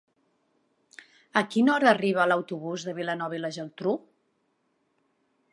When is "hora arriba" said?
1.75-2.27